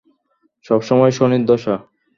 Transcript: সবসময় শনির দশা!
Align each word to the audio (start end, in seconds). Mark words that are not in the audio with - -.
সবসময় 0.65 1.11
শনির 1.11 1.43
দশা! 1.45 1.75